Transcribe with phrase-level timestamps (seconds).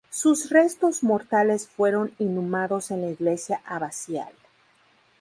[0.09, 4.33] Sus restos mortales fueron inhumados en la iglesia abacial.